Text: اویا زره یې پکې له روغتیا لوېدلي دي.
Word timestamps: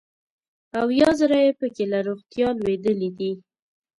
اویا 0.83 1.09
زره 1.19 1.37
یې 1.45 1.51
پکې 1.59 1.85
له 1.91 1.99
روغتیا 2.07 2.47
لوېدلي 2.59 3.09
دي. 3.17 3.31